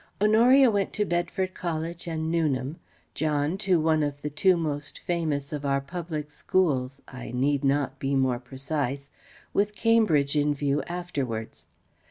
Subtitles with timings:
[0.19, 2.79] Honoria went to Bedford College and Newnham;
[3.13, 7.99] John to one of the two most famous of our public schools (I need not
[7.99, 9.11] be more precise),
[9.53, 11.67] with Cambridge in view afterwards.